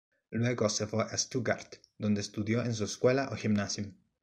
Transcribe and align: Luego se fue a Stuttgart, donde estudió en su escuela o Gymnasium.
Luego 0.31 0.67
se 0.69 0.87
fue 0.87 1.03
a 1.03 1.15
Stuttgart, 1.15 1.75
donde 1.99 2.21
estudió 2.21 2.63
en 2.63 2.73
su 2.73 2.85
escuela 2.85 3.29
o 3.31 3.35
Gymnasium. 3.35 3.93